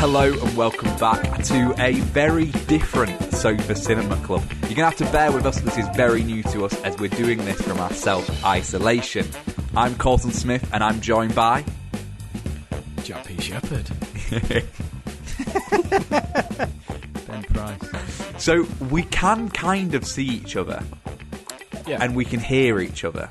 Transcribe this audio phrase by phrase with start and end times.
[0.00, 4.42] Hello and welcome back to a very different Sofa Cinema Club.
[4.50, 6.96] You're going to have to bear with us, this is very new to us as
[6.98, 9.26] we're doing this from our self isolation.
[9.76, 11.64] I'm Colson Smith and I'm joined by.
[13.02, 13.40] Jack P.
[13.40, 13.90] Shepherd.
[17.26, 18.42] ben Price.
[18.42, 20.82] So we can kind of see each other
[21.86, 21.98] Yeah.
[22.02, 23.30] and we can hear each other,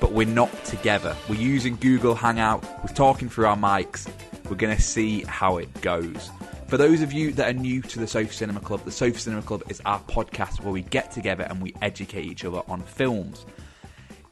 [0.00, 1.16] but we're not together.
[1.28, 4.08] We're using Google Hangout, we're talking through our mics,
[4.50, 6.30] we're going to see how it goes.
[6.68, 9.42] For those of you that are new to the Sofa Cinema Club, the Sofa Cinema
[9.42, 13.46] Club is our podcast where we get together and we educate each other on films.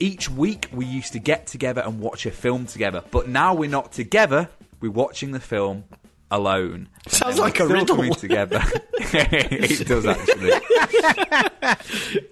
[0.01, 3.71] Each week we used to get together and watch a film together, but now we're
[3.71, 4.49] not together,
[4.81, 5.85] we're watching the film
[6.31, 6.89] alone.
[7.07, 8.15] Sounds like we're a still riddle.
[8.17, 8.61] together.
[8.95, 10.53] it does actually.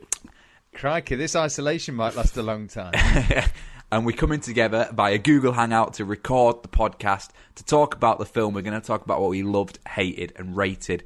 [0.75, 2.93] Crikey, this isolation might last a long time.
[3.93, 8.25] and we're coming together via Google Hangout to record the podcast to talk about the
[8.25, 8.55] film.
[8.55, 11.05] We're going to talk about what we loved, hated, and rated.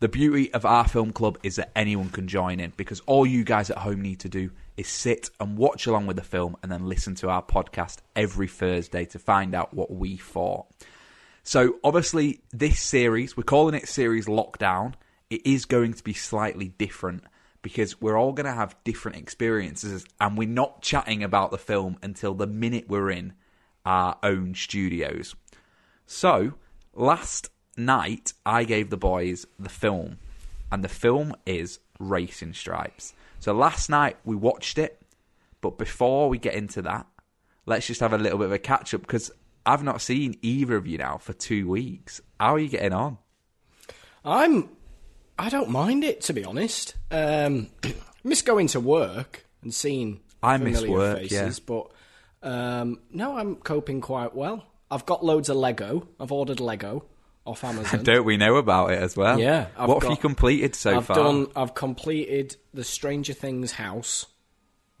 [0.00, 3.42] The beauty of our film club is that anyone can join in because all you
[3.42, 6.70] guys at home need to do is sit and watch along with the film and
[6.70, 10.66] then listen to our podcast every Thursday to find out what we thought.
[11.42, 14.92] So, obviously, this series, we're calling it Series Lockdown.
[15.30, 17.24] It is going to be slightly different
[17.66, 21.96] because we're all going to have different experiences and we're not chatting about the film
[22.00, 23.32] until the minute we're in
[23.84, 25.34] our own studios.
[26.06, 26.52] So,
[26.94, 30.18] last night, I gave the boys the film,
[30.70, 33.14] and the film is Racing Stripes.
[33.40, 35.02] So, last night we watched it,
[35.60, 37.08] but before we get into that,
[37.66, 39.32] let's just have a little bit of a catch up because
[39.66, 42.20] I've not seen either of you now for two weeks.
[42.38, 43.18] How are you getting on?
[44.24, 44.68] I'm.
[45.38, 46.94] I don't mind it, to be honest.
[47.10, 47.68] Um,
[48.24, 51.64] miss going to work and seeing I miss familiar work, faces, yeah.
[51.66, 51.90] but
[52.42, 54.64] um, no, I'm coping quite well.
[54.90, 56.08] I've got loads of Lego.
[56.20, 57.04] I've ordered Lego
[57.44, 58.04] off Amazon.
[58.04, 59.38] Don't we know about it as well?
[59.38, 61.16] Yeah, I've what have you completed so I've far?
[61.16, 61.48] done.
[61.56, 64.26] I've completed the Stranger Things house.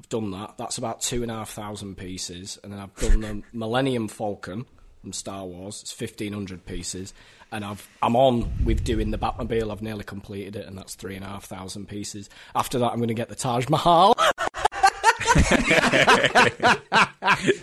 [0.00, 0.58] I've done that.
[0.58, 4.66] That's about two and a half thousand pieces, and then I've done the Millennium Falcon
[5.06, 5.82] from Star Wars.
[5.82, 7.14] It's fifteen hundred pieces,
[7.52, 9.70] and I've I'm on with doing the Batmobile.
[9.70, 12.28] I've nearly completed it, and that's three and a half thousand pieces.
[12.56, 14.16] After that, I'm going to get the Taj Mahal.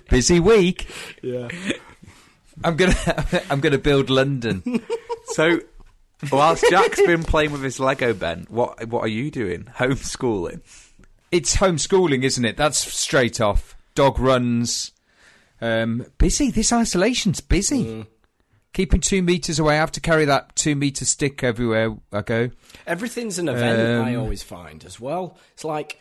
[0.10, 0.88] busy week.
[1.22, 1.50] yeah.
[2.64, 2.96] I'm gonna
[3.50, 4.64] I'm gonna build London.
[5.28, 5.62] So,
[6.32, 9.64] whilst Jack's been playing with his Lego Ben, what what are you doing?
[9.78, 10.60] Homeschooling.
[11.32, 12.56] It's homeschooling, isn't it?
[12.56, 13.76] That's straight off.
[13.96, 14.93] Dog runs.
[15.64, 16.52] Um, busy.
[16.52, 18.06] This isolation's busy.
[18.74, 19.76] Keeping two meters away.
[19.76, 22.50] I have to carry that two meter stick everywhere I go.
[22.88, 25.38] Everything's an event, I Um, always find as well.
[25.54, 26.00] It's like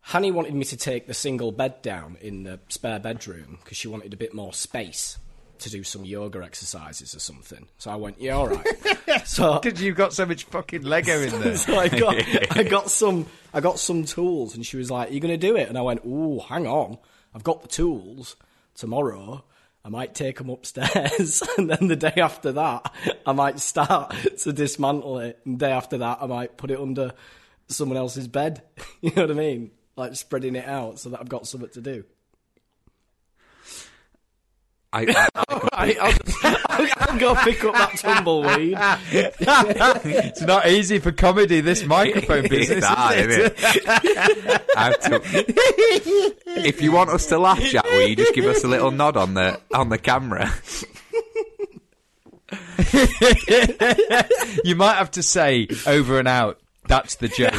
[0.00, 3.86] Hanny wanted me to take the single bed down in the spare bedroom because she
[3.86, 5.18] wanted a bit more space
[5.58, 7.68] to do some yoga exercises or something.
[7.78, 8.66] So I went, yeah, all right.
[9.26, 11.56] so, Because you've got so much fucking Lego in there.
[11.58, 12.16] so I got,
[12.56, 15.54] I got some, I got some tools, and she was like, "You going to do
[15.56, 16.98] it?" And I went, "Ooh, hang on,
[17.34, 18.36] I've got the tools.
[18.74, 19.44] Tomorrow,
[19.84, 22.92] I might take them upstairs, and then the day after that,
[23.26, 25.40] I might start to dismantle it.
[25.44, 27.12] And day after that, I might put it under
[27.68, 28.62] someone else's bed.
[29.00, 29.70] you know what I mean?
[29.96, 32.04] Like spreading it out so that I've got something to do.
[34.96, 35.28] I, I,
[35.72, 38.78] I, I'll, I'll, I'll go pick up that tumbleweed.
[39.10, 41.60] it's not easy for comedy.
[41.60, 42.84] This microphone it's business.
[42.84, 44.62] hard, is isn't it?
[44.76, 45.22] I have to-
[46.66, 49.16] if you want us to laugh, Jack, will you just give us a little nod
[49.16, 50.52] on the on the camera?
[54.64, 56.60] You might have to say over and out.
[56.86, 57.52] That's the joke.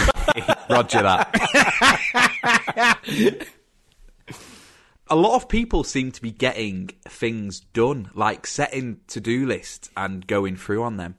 [0.69, 1.31] Roger that.
[5.07, 10.25] A lot of people seem to be getting things done, like setting to-do lists and
[10.25, 11.15] going through on them.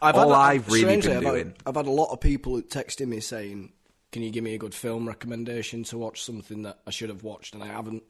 [0.00, 2.60] I've All had, I've really been I've had- doing- I've had a lot of people
[2.62, 3.72] texting me saying,
[4.10, 7.22] "Can you give me a good film recommendation to watch something that I should have
[7.22, 8.02] watched and I haven't?"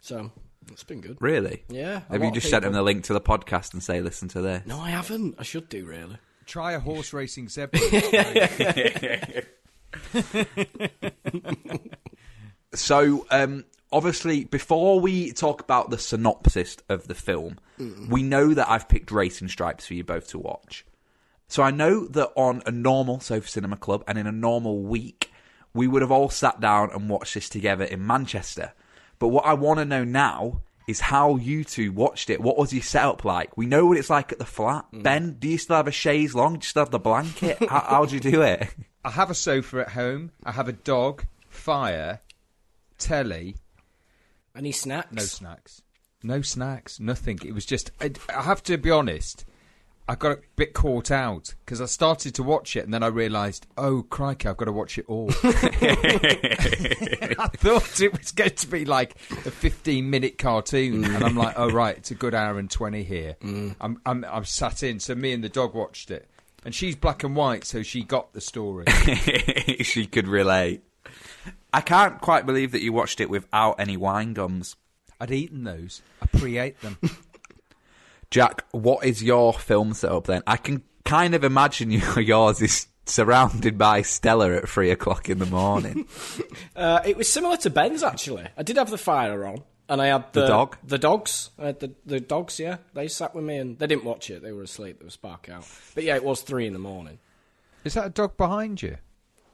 [0.00, 0.32] So
[0.72, 1.18] it's been good.
[1.20, 1.64] Really?
[1.68, 4.28] Yeah, Have you of just sent them the link to the podcast and say, listen
[4.28, 4.66] to this?
[4.66, 5.34] No, I haven't.
[5.38, 6.16] I should do really.
[6.46, 7.78] Try a horse racing zebra.
[12.74, 18.08] So, um, obviously, before we talk about the synopsis of the film, mm.
[18.08, 20.84] we know that I've picked Racing Stripes for you both to watch.
[21.48, 25.32] So I know that on a normal Sofa Cinema Club and in a normal week,
[25.72, 28.72] we would have all sat down and watched this together in Manchester.
[29.18, 32.40] But what I want to know now is how you two watched it.
[32.40, 33.56] What was your setup like?
[33.56, 34.86] We know what it's like at the flat.
[34.92, 35.02] Mm.
[35.02, 36.54] Ben, do you still have a chaise long?
[36.54, 37.58] Do you still have the blanket?
[37.68, 38.68] how, how'd you do it?
[39.04, 40.32] I have a sofa at home.
[40.44, 42.20] I have a dog, fire,
[42.98, 43.56] telly,
[44.58, 45.12] Any snacks?
[45.12, 45.82] no snacks.
[46.22, 47.38] No snacks, nothing.
[47.44, 47.92] It was just.
[48.00, 49.44] I, I have to be honest.
[50.10, 53.08] I got a bit caught out because I started to watch it and then I
[53.08, 55.28] realised, oh crikey, I've got to watch it all.
[55.44, 55.50] I
[57.58, 61.70] thought it was going to be like a 15 minute cartoon, and I'm like, oh
[61.70, 63.36] right, it's a good hour and 20 here.
[63.42, 63.76] Mm.
[63.82, 66.26] I'm, I'm I'm sat in, so me and the dog watched it,
[66.64, 68.86] and she's black and white, so she got the story.
[69.82, 70.84] she could relate.
[71.72, 74.76] I can't quite believe that you watched it without any wine gums.
[75.20, 76.00] I'd eaten those.
[76.22, 76.98] I pre-ate them.
[78.30, 80.42] Jack, what is your film setup then?
[80.46, 85.38] I can kind of imagine you, yours is surrounded by Stella at three o'clock in
[85.38, 86.06] the morning.
[86.76, 88.46] Uh, it was similar to Ben's actually.
[88.56, 90.76] I did have the fire on, and I had the, The dog?
[90.84, 91.50] The dogs.
[91.58, 92.60] I had the the dogs.
[92.60, 94.42] Yeah, they sat with me, and they didn't watch it.
[94.42, 95.00] They were asleep.
[95.00, 95.66] They were spark out.
[95.96, 97.18] But yeah, it was three in the morning.
[97.82, 98.98] Is that a dog behind you?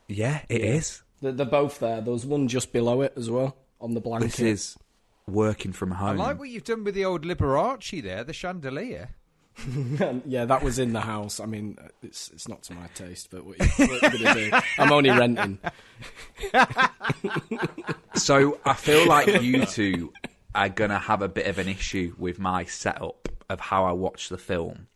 [0.07, 1.03] yeah, it is.
[1.25, 2.03] They're, they're both there.
[2.03, 4.33] There was one just below it as well on the blanket.
[4.33, 4.79] This is
[5.27, 6.21] working from home.
[6.21, 9.09] I like what you've done with the old Liberace there, the chandelier.
[10.27, 11.41] yeah, that was in the house.
[11.41, 14.51] I mean, it's it's not to my taste, but what, you, what you gonna do?
[14.79, 15.59] I'm only renting.
[18.17, 20.13] So I feel like you two
[20.55, 24.29] are gonna have a bit of an issue with my setup of how I watch
[24.29, 24.87] the film.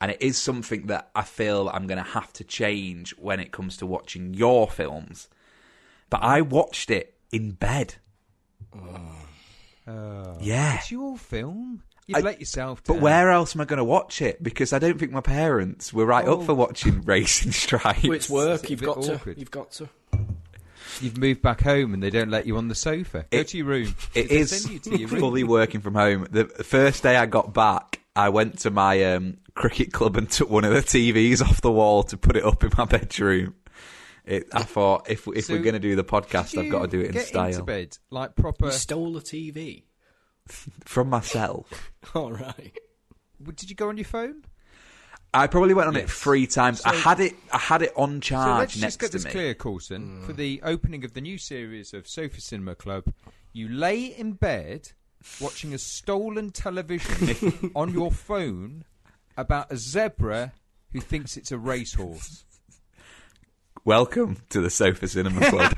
[0.00, 3.76] And it is something that I feel I'm gonna have to change when it comes
[3.78, 5.28] to watching your films.
[6.10, 7.94] But I watched it in bed.
[10.40, 10.76] yeah.
[10.76, 11.82] It's your film.
[12.06, 14.40] You've I- let yourself But where else am I going to watch it?
[14.42, 18.04] Because I don't think my parents were right up for watching Racing Stripes.
[18.04, 18.60] Well, it's work.
[18.62, 19.34] It's You've bit got awkward.
[19.34, 19.40] to.
[19.40, 19.88] You've got to.
[21.00, 23.26] You've moved back home and they don't let you on the sofa.
[23.30, 23.94] Go It- to your room.
[24.14, 25.20] It They is send you to your room.
[25.20, 26.26] fully working from home.
[26.30, 30.48] The first day I got back, I went to my um, cricket club and took
[30.48, 33.56] one of the TVs off the wall to put it up in my bedroom.
[34.26, 36.88] It, I thought if if So, we're going to do the podcast, I've got to
[36.88, 38.66] do it in get style Into bed, like proper.
[38.66, 39.84] You stole a TV.
[40.84, 41.92] from myself.
[42.14, 42.76] All right.
[43.42, 44.44] Did you go on your phone?
[45.34, 46.82] I probably went on it three times.
[46.84, 47.34] I had it.
[47.52, 48.42] I had it on charge.
[48.42, 49.30] So charge let's next just get this me.
[49.30, 50.20] clear, Colson.
[50.22, 50.26] Mm.
[50.26, 53.12] For the opening of the new series of Sofa Cinema Club,
[53.52, 54.92] you lay in bed
[55.40, 58.84] watching a stolen television on your phone
[59.36, 60.52] about a zebra
[60.92, 62.45] who thinks it's a racehorse.
[63.86, 65.74] Welcome to the Sofa Cinema Club.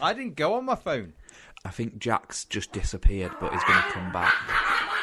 [0.00, 1.12] I didn't go on my phone.
[1.64, 4.34] I think Jack's just disappeared, but he's going to come back.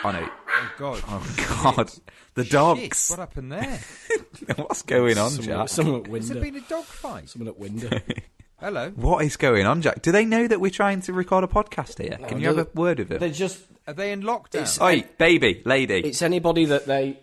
[0.04, 0.30] Oh no!
[0.50, 1.02] Oh God!
[1.08, 1.36] Oh
[1.76, 1.92] God!
[2.34, 3.10] The Shit, dogs.
[3.12, 3.80] what happened there?
[4.58, 5.70] What's going on, Someone, Jack?
[5.70, 6.18] someone at window.
[6.20, 6.60] Has there window.
[6.60, 7.30] been a dog fight?
[7.30, 7.90] Someone at window.
[8.60, 8.90] Hello.
[8.98, 10.02] What is going on, Jack?
[10.02, 12.18] Do they know that we're trying to record a podcast here?
[12.28, 13.20] Can you have a word with them?
[13.20, 13.58] They're just.
[13.88, 14.56] Are they in lockdown?
[14.64, 16.02] It's- Oi, baby, lady.
[16.02, 17.22] It's anybody that they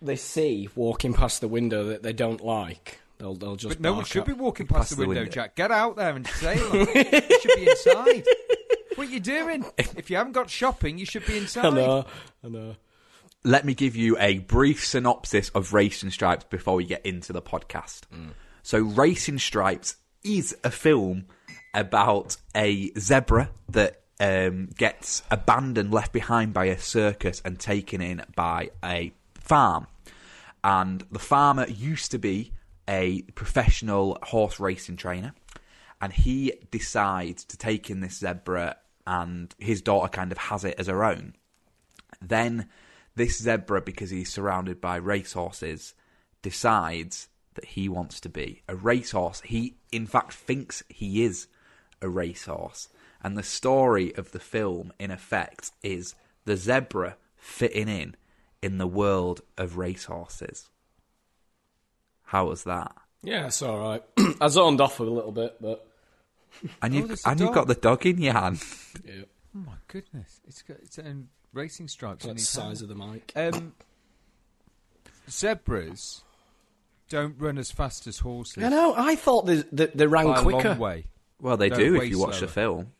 [0.00, 3.00] they see walking past the window that they don't like.
[3.18, 3.76] They'll they'll just.
[3.76, 4.26] But no one should at.
[4.26, 5.32] be walking past, Past the, the window, window.
[5.32, 5.56] Jack.
[5.56, 6.80] Get out there and say hello.
[6.94, 8.24] you should be inside.
[8.94, 9.64] What you doing?
[9.76, 11.66] If you haven't got shopping, you should be inside.
[11.66, 12.06] I know.
[12.44, 12.76] I know.
[13.44, 17.40] Let me give you a brief synopsis of Racing Stripes before we get into the
[17.42, 18.02] podcast.
[18.62, 21.26] So, Racing Stripes is a film
[21.74, 28.22] about a zebra that um, gets abandoned, left behind by a circus, and taken in
[28.34, 29.86] by a farm.
[30.64, 32.52] And the farmer used to be
[32.88, 35.34] a professional horse racing trainer,
[36.00, 38.76] and he decides to take in this zebra,
[39.06, 41.34] and his daughter kind of has it as her own.
[42.20, 42.68] Then
[43.14, 45.94] this zebra, because he's surrounded by racehorses,
[46.42, 49.40] decides that he wants to be a racehorse.
[49.40, 51.48] He, in fact, thinks he is
[52.00, 52.88] a racehorse.
[53.22, 56.14] And the story of the film, in effect, is
[56.44, 58.14] the zebra fitting in
[58.62, 60.70] in the world of racehorses.
[62.28, 62.94] How was that?
[63.22, 64.02] Yeah, it's all right.
[64.40, 65.86] I zoned off a little bit, but
[66.82, 67.54] And Oh, you've there's a and you've dog.
[67.54, 68.62] got the dog in your hand.
[69.04, 69.22] yeah,
[69.56, 70.40] Oh my goodness!
[70.46, 72.24] It's got its own racing stripes.
[72.26, 73.32] on that's the his size of the mic.
[73.34, 73.72] Um,
[75.30, 76.22] zebras
[77.08, 78.62] don't run as fast as horses.
[78.62, 78.94] I know.
[78.96, 80.68] I thought they they, they ran by a quicker.
[80.70, 81.06] long way.
[81.40, 82.50] Well, they No, do way if you watch the slower.
[82.50, 82.92] film.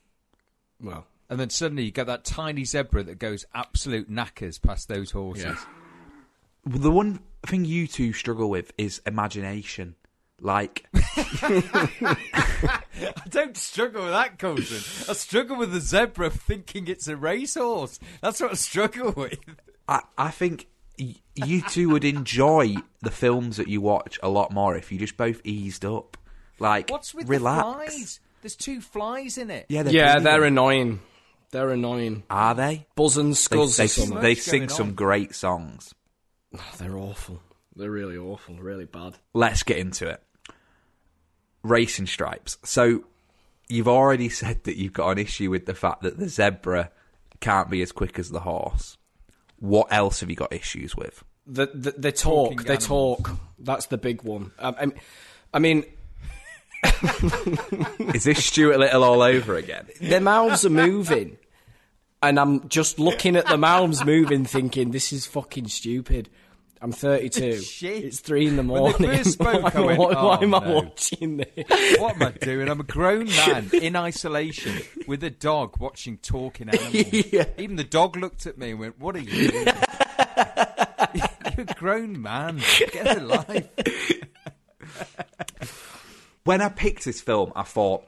[0.81, 5.11] Well, And then suddenly you get that tiny zebra that goes absolute knackers past those
[5.11, 5.43] horses.
[5.45, 5.55] Yeah.
[6.65, 9.95] Well, The one thing you two struggle with is imagination.
[10.41, 12.87] Like, I
[13.29, 14.77] don't struggle with that, Colson.
[15.09, 17.99] I struggle with the zebra thinking it's a racehorse.
[18.21, 19.37] That's what I struggle with.
[19.87, 20.67] I, I think
[20.99, 24.99] y- you two would enjoy the films that you watch a lot more if you
[24.99, 26.17] just both eased up.
[26.59, 27.57] Like, What's with relax.
[27.57, 28.19] the flies?
[28.41, 29.65] There's two flies in it.
[29.69, 31.01] Yeah, they're yeah, they're annoying.
[31.51, 32.23] They're annoying.
[32.29, 32.85] Are they?
[32.95, 34.19] Buzz and They, Scuzz they, or something.
[34.21, 34.93] they sing some on?
[34.93, 35.93] great songs.
[36.77, 37.41] They're awful.
[37.75, 38.55] They're really awful.
[38.55, 39.15] Really bad.
[39.33, 40.21] Let's get into it.
[41.63, 42.57] Racing stripes.
[42.63, 43.03] So,
[43.67, 46.91] you've already said that you've got an issue with the fact that the zebra
[47.39, 48.97] can't be as quick as the horse.
[49.59, 51.23] What else have you got issues with?
[51.45, 52.51] The, the, they talk.
[52.51, 52.87] Talking they animals.
[52.87, 53.31] talk.
[53.59, 54.51] That's the big one.
[54.59, 54.91] Um, I,
[55.53, 55.83] I mean,
[58.13, 59.87] Is this Stuart Little all over again?
[60.01, 61.37] their mouths are moving,
[62.21, 66.29] and I'm just looking at the mouths moving, thinking this is fucking stupid.
[66.81, 67.59] I'm 32.
[67.61, 68.03] Shit.
[68.05, 69.09] It's three in the When morning.
[69.09, 71.97] they first spoke, why, I went, why- why "Oh, am I oh, watching this?
[71.99, 72.69] What am I doing?
[72.69, 76.93] I'm a grown man in isolation with a dog watching talking animals.
[77.33, 77.45] Yeah.
[77.57, 79.67] Even the dog looked at me and went, "What are you doing?
[81.15, 82.61] You're a grown man.
[82.93, 83.67] Get a life."
[86.45, 88.05] when I picked this film, I thought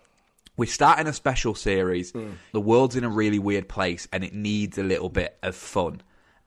[0.62, 2.12] we're starting a special series.
[2.12, 2.34] Hmm.
[2.54, 6.02] The world's in a really weird place, and it needs a little bit of fun.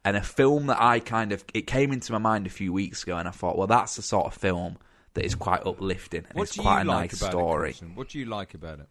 [0.05, 3.03] And a film that I kind of it came into my mind a few weeks
[3.03, 4.77] ago, and I thought, well, that's the sort of film
[5.15, 7.71] that is quite uplifting and What it's do quite you a like nice about story.
[7.71, 7.97] it?
[7.97, 8.89] What do you like about it?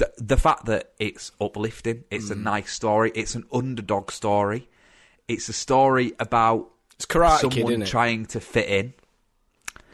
[0.00, 2.42] the, the fact that it's uplifting, it's a hmm.
[2.42, 4.68] nice story, it's an underdog story,
[5.28, 8.94] it's a story about It's Karate Kid, someone isn't trying to fit in.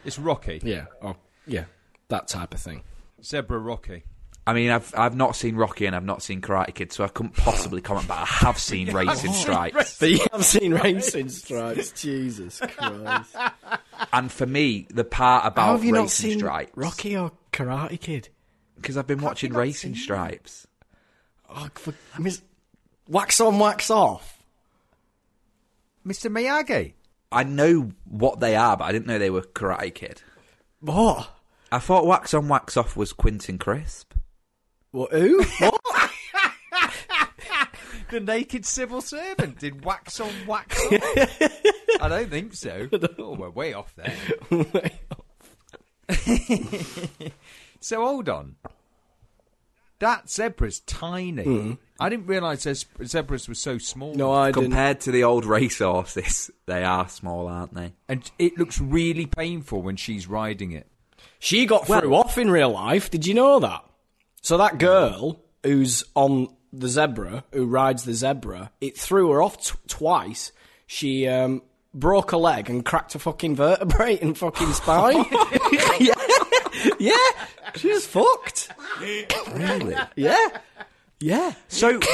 [0.05, 0.61] It's Rocky.
[0.63, 0.85] Yeah.
[1.01, 1.65] Oh, yeah.
[2.07, 2.83] That type of thing.
[3.21, 4.03] Zebra Rocky.
[4.47, 7.09] I mean, I've I've not seen Rocky and I've not seen Karate Kid, so I
[7.09, 8.07] couldn't possibly comment.
[8.07, 11.91] But I have seen Racing Stripes, But you have seen Racing Stripes.
[11.91, 13.35] Jesus Christ.
[14.13, 17.31] and for me, the part How about have you Racing not seen Stripes, Rocky or
[17.51, 18.29] Karate Kid?
[18.77, 20.65] because I've been watching Racing Stripes.
[21.49, 22.33] Oh, for, I mean,
[23.09, 24.41] wax on, wax off.
[26.05, 26.31] Mr.
[26.31, 26.93] Miyagi.
[27.31, 30.21] I know what they are, but I didn't know they were Karate Kid.
[30.79, 31.29] What?
[31.71, 34.06] I thought Wax On, Wax Off was Quentin Crisp.
[34.97, 35.11] What?
[35.11, 35.43] Who?
[35.59, 35.81] What?
[38.09, 40.93] The naked civil servant did wax on, wax off.
[42.01, 42.87] I don't think so.
[43.19, 44.15] Oh, we're way off there.
[47.81, 48.55] So hold on.
[49.99, 51.43] That zebra's tiny.
[51.43, 51.73] Hmm.
[51.99, 52.65] I didn't realise
[53.03, 54.15] zebras were so small.
[54.15, 54.63] no, I didn't.
[54.63, 57.91] Compared to the old racehorses, they are small, aren't they?
[58.07, 60.87] and it looks really painful when she's riding it.
[61.39, 63.11] She got through off in real life.
[63.11, 63.83] Did you know that?
[64.47, 69.61] So that girl who's on the zebra, who rides the zebra, it threw her off
[69.61, 70.53] t- twice.
[70.85, 71.63] She um,
[71.93, 75.17] broke a leg and cracked a fucking vertebrae and fucking spine.
[75.99, 76.13] yeah,
[76.97, 77.17] yeah,
[77.75, 78.69] she was fucked.
[79.01, 79.95] Really?
[80.15, 80.47] Yeah,
[81.19, 81.53] yeah.
[81.67, 81.99] So,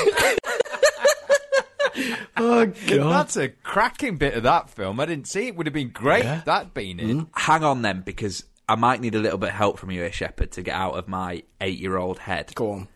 [2.36, 3.12] Oh god.
[3.12, 5.00] That's a cracking bit of that film.
[5.00, 5.56] I didn't see it.
[5.56, 6.40] Would have been great Yeah.
[6.40, 7.28] if that been in.
[7.36, 10.12] hang on then, because I might need a little bit of help from you here,
[10.12, 12.54] Shepherd, to get out of my eight-year-old head.
[12.56, 12.88] Go on.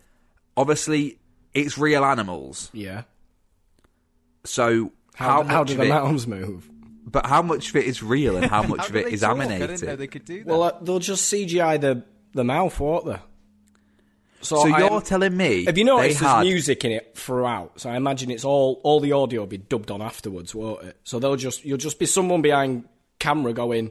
[0.56, 1.18] Obviously,
[1.54, 3.02] it's real animals, Yeah.
[4.44, 5.88] so How, how, how do the it?
[5.88, 6.68] mountains move?
[7.04, 9.26] But how much of it is real and how much How of it is it
[9.26, 9.38] they talk?
[9.38, 9.98] I didn't know animated?
[9.98, 10.46] they could do that.
[10.46, 13.16] Well, uh, they'll just CGI the the mouth, won't they?
[14.40, 17.12] so I you're am- telling me Have you noticed they there's had music in it
[17.16, 17.80] throughout?
[17.80, 20.96] So I imagine it's all all the audio will be dubbed on afterwards, won't it?
[21.04, 22.84] So they'll just you'll just be someone behind
[23.18, 23.90] camera going,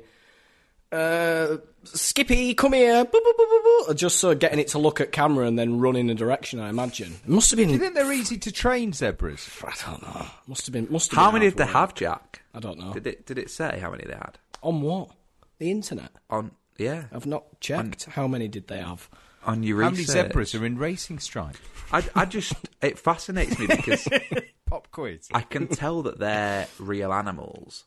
[0.91, 3.94] uh, Skippy, come here, boo, boo, boo, boo, boo.
[3.94, 6.60] just so getting it to look at camera and then run in a direction.
[6.60, 7.67] I imagine it must have been.
[7.67, 9.50] Do you think they're easy to train zebras?
[9.63, 10.25] I don't know.
[10.48, 10.88] Must have been.
[10.89, 12.41] Must have How been many did they have, Jack?
[12.53, 12.94] I don't know.
[12.94, 14.38] Did it did it say how many they had?
[14.62, 15.12] On what?
[15.60, 16.12] The internet.
[16.29, 18.06] On yeah, I've not checked.
[18.06, 19.10] How many did they have?
[19.48, 21.56] on your How many zebras are in racing stripe?
[21.91, 24.08] I, I just it fascinates me because
[24.65, 25.29] Pop quiz.
[25.34, 27.86] I can tell that they're real animals,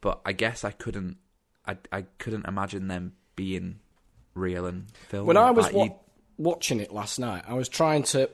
[0.00, 1.18] but I guess I couldn't
[1.70, 3.78] I I couldn't imagine them being
[4.34, 5.26] real and filmed.
[5.28, 5.94] When I was Like, wa- you-
[6.38, 8.28] watching it last night, I was trying to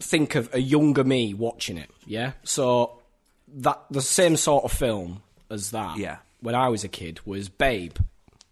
[0.00, 1.90] think of a younger me watching it.
[2.06, 3.00] Yeah, so
[3.48, 5.96] that the same sort of film as that.
[5.98, 6.18] Yeah.
[6.40, 7.96] When I was a kid, was Babe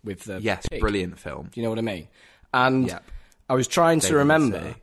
[0.02, 0.80] with the Yes, pig.
[0.80, 1.50] brilliant film.
[1.52, 2.08] Do you know what I mean?
[2.52, 3.04] And Yep.
[3.50, 4.60] I was trying They to remember.
[4.60, 4.74] say.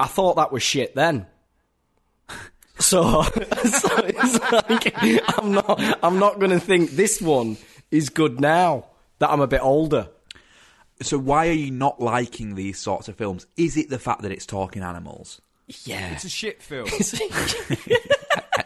[0.00, 1.26] I thought that was shit then.
[2.80, 4.94] So, so it's like
[5.38, 7.56] I'm not I'm not going to think this one
[7.90, 8.86] is good now
[9.18, 10.08] that I'm a bit older.
[11.00, 13.46] So why are you not liking these sorts of films?
[13.56, 15.40] Is it the fact that it's talking animals?
[15.84, 16.12] Yeah.
[16.12, 16.88] It's a shit film.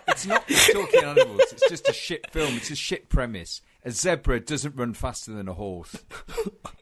[0.08, 1.40] It's not talking animals.
[1.52, 2.54] It's just a shit film.
[2.56, 3.60] It's a shit premise.
[3.84, 5.96] A zebra doesn't run faster than a horse,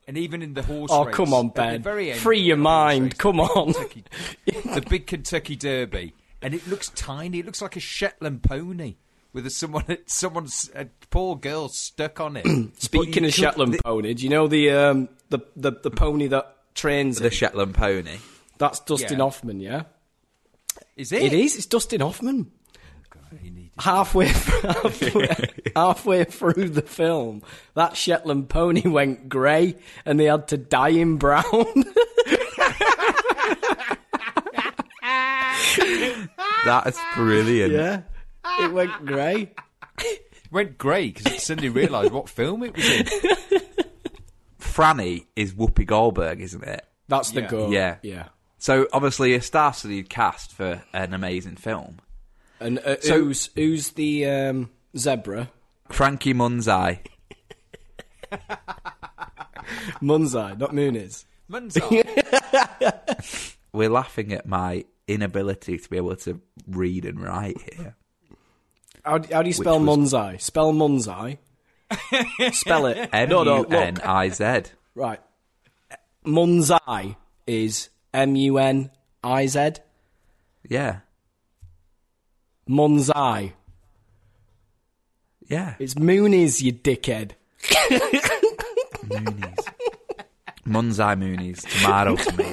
[0.06, 1.82] and even in the horse Oh, race, come on, Ben.
[1.82, 3.04] very Free your mind.
[3.04, 3.72] race, Come on.
[3.72, 4.04] Kentucky-
[4.74, 7.38] the big Kentucky Derby, and it looks tiny.
[7.38, 8.96] It looks like a Shetland pony
[9.32, 12.46] with a someone, someone's a poor girl stuck on it.
[12.80, 17.18] Speaking of Shetland pony, do you know the um the, the, the pony that trains
[17.18, 17.34] The it?
[17.34, 18.18] Shetland pony.
[18.58, 19.24] That's Dustin Yeah.
[19.24, 19.82] Hoffman, yeah.
[20.96, 21.22] Is it?
[21.22, 21.56] It is.
[21.56, 22.50] It's Dustin Hoffman.
[23.42, 25.28] He needed- Halfway, halfway,
[25.76, 27.42] halfway through the film,
[27.74, 31.44] that Shetland pony went grey, and they had to dye him brown.
[36.64, 37.72] That's brilliant.
[37.72, 38.02] yeah,
[38.44, 39.52] it went grey.
[40.50, 43.06] Went grey because it suddenly realised what film it was in.
[44.58, 46.84] Franny is Whoopi Goldberg, isn't it?
[47.08, 47.48] That's the Yeah.
[47.48, 47.72] goal.
[47.72, 47.96] Yeah.
[48.02, 48.24] yeah.
[48.58, 51.98] So obviously a star-studded cast for an amazing film.
[52.60, 55.50] And uh, So- who's who's the um, zebra?
[55.88, 57.00] Frankie Munzai.
[60.02, 61.24] Munzai, not Moonies.
[61.50, 62.04] Munzai.
[63.72, 67.96] We're laughing at my inability to be able to read and write here.
[69.10, 70.40] How, do- how do you spell was- Munzai?
[70.40, 71.38] Spell Munzai.
[72.52, 73.10] spell it.
[73.12, 73.64] M U.
[73.66, 74.62] N I Z.
[74.94, 75.20] Right.
[76.24, 78.90] Munzai is M U N
[79.24, 79.70] I Z.
[80.68, 81.00] Yeah.
[82.68, 83.52] Munzai.
[85.48, 85.74] Yeah.
[85.80, 87.32] It's Moonies, you dickhead.
[89.10, 89.64] Moonies.
[90.64, 91.62] Munzai Moonies.
[91.68, 92.52] Tomato to me.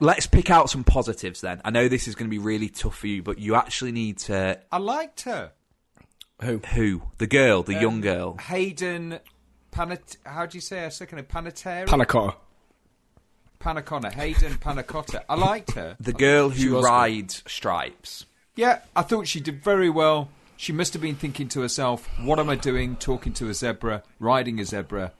[0.00, 1.60] Let's pick out some positives then.
[1.64, 4.18] I know this is going to be really tough for you, but you actually need
[4.18, 4.60] to.
[4.70, 5.52] I liked her.
[6.42, 6.58] Who?
[6.58, 7.02] Who?
[7.18, 8.36] The girl, Um, the young girl.
[8.38, 9.20] Hayden
[9.72, 10.16] Panat.
[10.24, 11.26] How do you say her second name?
[11.26, 11.86] Panatera?
[11.86, 12.34] Panacotta.
[13.60, 14.12] Panacotta.
[14.12, 15.22] Hayden Panacotta.
[15.28, 15.96] I liked her.
[16.00, 18.26] The girl who was rides stripes.
[18.56, 20.28] Yeah, I thought she did very well.
[20.56, 24.02] She must have been thinking to herself, what am I doing talking to a zebra,
[24.20, 25.12] riding a zebra?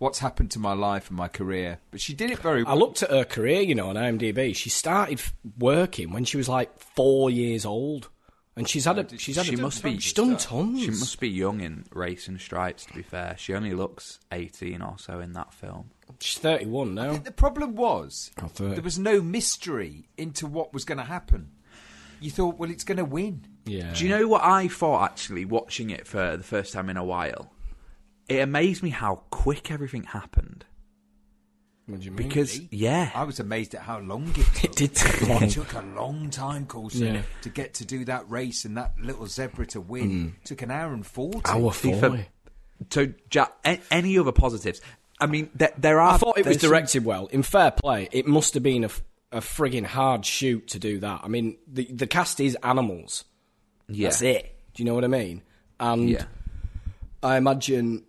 [0.00, 1.78] What's happened to my life and my career?
[1.90, 2.72] But she did it very well.
[2.74, 4.56] I looked at her career, you know, on IMDb.
[4.56, 5.20] She started
[5.58, 8.08] working when she was like four years old,
[8.56, 9.98] and she's had a she's had She a, must be.
[9.98, 10.80] she's done tons.
[10.80, 12.86] She must be young in racing stripes.
[12.86, 15.90] To be fair, she only looks eighteen or so in that film.
[16.18, 17.18] She's thirty one now.
[17.18, 21.50] The problem was, Oh, there was no mystery into what was going to happen.
[22.22, 23.44] You thought, well, it's going to win.
[23.66, 23.92] Yeah.
[23.94, 27.04] Do you know what I thought actually watching it for the first time in a
[27.04, 27.50] while?
[28.30, 30.64] It amazed me how quick everything happened.
[31.86, 32.28] What do you mean?
[32.28, 34.64] Because yeah, I was amazed at how long it took.
[34.64, 35.42] It did take long.
[35.42, 37.22] It took a long time, Colson, Yeah.
[37.42, 40.10] to get to do that race and that little zebra to win.
[40.10, 40.44] Mm.
[40.44, 41.40] took an hour and 40.
[41.46, 41.98] Hour forty.
[42.00, 42.26] for,
[42.90, 44.80] So, Jack, a- any other positives?
[45.20, 46.14] I mean, there, there are.
[46.14, 47.26] I thought it was there's some- directed well.
[47.26, 51.00] In fair play, it must have been a, f- a frigging hard shoot to do
[51.00, 51.22] that.
[51.24, 53.24] I mean, the the cast is animals.
[53.88, 54.08] Yeah.
[54.10, 54.56] That's it.
[54.74, 55.42] Do you know what I mean?
[55.80, 56.24] And Yeah.
[57.22, 58.04] I imagine,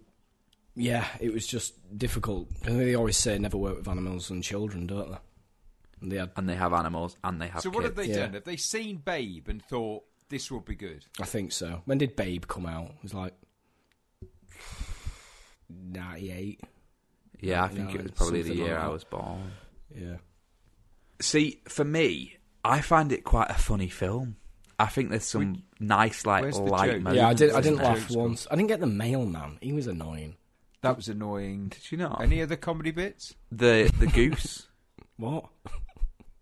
[0.81, 2.47] yeah, it was just difficult.
[2.63, 5.17] I think they always say never work with animals and children, don't they?
[6.01, 7.61] And they had, And they have animals, and they have.
[7.61, 8.15] So what have they Yeah.
[8.25, 8.33] done?
[8.33, 11.05] Have they seen Babe and thought this will be good?
[11.19, 11.81] I think so.
[11.85, 12.85] When did Babe come out?
[12.89, 13.33] It was like
[15.69, 16.61] ninety eight.
[17.39, 19.51] Yeah, I think it was probably the year like I was born.
[19.95, 20.17] Yeah.
[21.21, 24.35] See, for me, I find it quite a funny film.
[24.79, 27.15] I think there's some nice, like, light moments.
[27.15, 27.85] Yeah, I did, I didn't there.
[27.93, 28.47] laugh once.
[28.49, 29.59] I didn't get the mailman.
[29.61, 30.35] He was annoying.
[30.81, 31.67] That was annoying.
[31.69, 32.21] Did you not?
[32.21, 33.35] Any other comedy bits?
[33.51, 34.67] The the goose.
[35.17, 35.45] What?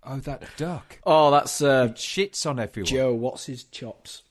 [0.06, 1.00] Oh, that duck.
[1.06, 2.86] Oh, that's uh, Shits on everyone.
[2.88, 3.14] Joe.
[3.14, 4.24] What's his chops?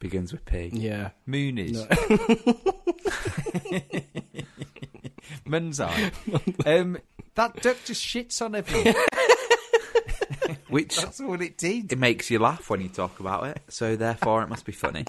[0.00, 0.70] Begins with P.
[0.72, 1.10] Yeah.
[1.28, 1.86] Moonies.
[5.46, 6.12] Munzai.
[6.80, 6.98] um,
[7.36, 8.94] that duck just shits on everyone.
[10.68, 11.92] Which That's all it did.
[11.92, 15.04] it makes you laugh when you talk about it, so therefore it must be funny.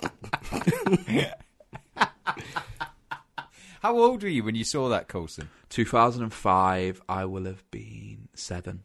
[3.81, 5.49] How old were you when you saw that, Colson?
[5.69, 8.83] 2005, I will have been seven.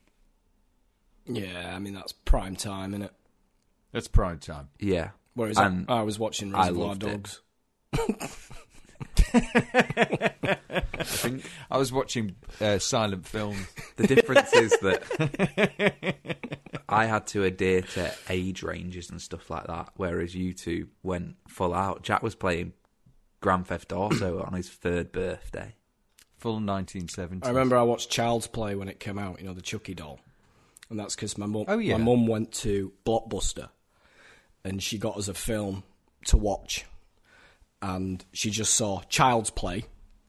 [1.26, 3.12] Yeah, I mean that's prime time, isn't it?
[3.92, 4.68] That's prime time.
[4.78, 5.10] Yeah.
[5.34, 7.08] Whereas And I, I was watching I Reservoir loved it.
[7.10, 7.40] Dogs.
[9.34, 13.66] I think I was watching uh, silent films.
[13.96, 16.16] the difference is that
[16.88, 21.36] I had to adhere to age ranges and stuff like that, whereas you two went
[21.48, 22.02] full out.
[22.02, 22.72] Jack was playing
[23.44, 25.74] Grand Theft Auto on his third birthday.
[26.38, 27.44] Full 1970s.
[27.44, 29.38] I remember I watched Child's Play when it came out.
[29.38, 30.18] You know the Chucky doll,
[30.88, 31.66] and that's because my mum.
[31.68, 31.98] Oh, yeah.
[31.98, 33.68] My mum went to Blockbuster,
[34.64, 35.82] and she got us a film
[36.28, 36.86] to watch,
[37.82, 39.84] and she just saw Child's Play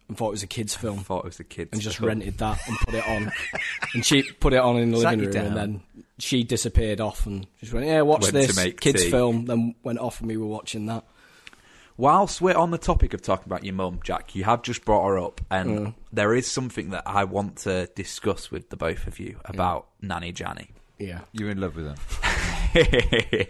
[0.10, 1.00] and thought it was a kids' film.
[1.00, 2.10] Thought it was a kid's and just film.
[2.10, 3.32] rented that and put it on.
[3.94, 5.46] and she put it on in the Sat living room, down.
[5.46, 5.82] and then
[6.20, 9.10] she disappeared off and just went, "Yeah, watch Went this make kids' tea.
[9.10, 11.06] film." Then went off, and we were watching that.
[11.98, 15.08] Whilst we're on the topic of talking about your mum, Jack, you have just brought
[15.08, 15.94] her up, and Mm.
[16.12, 20.34] there is something that I want to discuss with the both of you about Nanny
[20.34, 20.70] Janny.
[21.00, 23.46] Yeah, You're in love with her.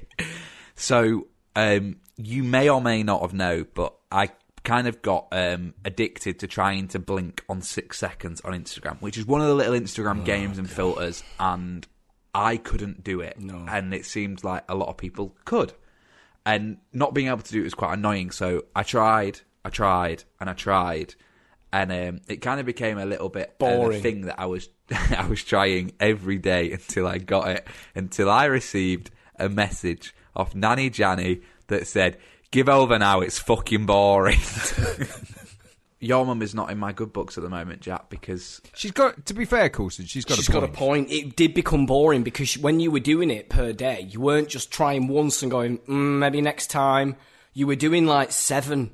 [0.76, 4.30] so, um, you may or may not have known, but I
[4.64, 9.18] kind of got um, addicted to trying to blink on six seconds on Instagram, which
[9.18, 11.88] is one of the little Instagram games and filters, and
[12.34, 13.40] I couldn't do it.
[13.40, 13.66] No.
[13.68, 15.74] And it seemed like a lot of people could.
[16.46, 20.24] And not being able to do it was quite annoying, so I tried, I tried,
[20.40, 21.16] and I tried.
[21.74, 24.02] And um, it kind of became a little bit Boring.
[24.02, 27.68] thing that I was I was trying every day until I got it.
[27.96, 32.18] Until I received a message off Nanny Janny that said,
[32.52, 33.22] "Give over now.
[33.22, 34.40] It's fucking boring."
[36.06, 39.26] Your mum is not in my good books at the moment, Jack, because She's got,
[39.26, 40.74] to be fair, Colson, she's got she's a got point.
[40.74, 41.12] a point.
[41.12, 44.72] It did become boring because when you were doing it per day, you weren't just
[44.72, 47.16] trying once and going, mm, maybe next time.
[47.54, 48.92] You were doing like seven.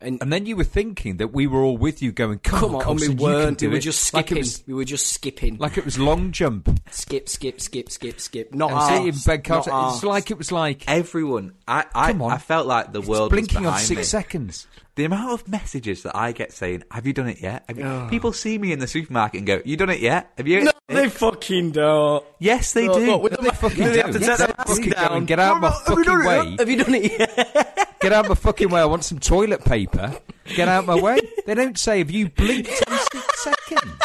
[0.00, 2.74] And, And then you were thinking that we were all with you going, come, come
[2.74, 3.58] on, and we Colson, you can weren't.
[3.58, 4.40] do We were it." just Like it skipping.
[4.42, 5.56] was- we were just skipping.
[5.56, 6.68] Like it was long jump.
[6.90, 8.52] skip, skip, skip, skip, skip.
[8.54, 10.02] Not And see in bed, not it's arse.
[10.04, 12.32] like it was like everyone, I I, Come on.
[12.32, 14.04] I felt like the it's world blinking was on six me.
[14.04, 14.66] seconds.
[14.96, 17.84] The amount of messages that I get saying, "Have you done it yet?" Have you-"
[17.84, 18.06] Oh.
[18.10, 20.30] People see me in the supermarket and go, "You done it yet?
[20.36, 22.24] Have you?" No, they fucking don't.
[22.38, 23.06] Yes, they Look, do.
[23.06, 24.18] look, with the- They fucking they have do.
[24.20, 25.16] to Yes, take they fucking mask go down.
[25.16, 26.56] and get out of my fucking way.
[26.58, 27.88] Have you done it yet?
[28.04, 28.82] Get out of my fucking way.
[28.82, 30.14] I want some toilet paper.
[30.44, 31.18] Get out of my way.
[31.46, 34.02] They don't say, have you blinked in six seconds?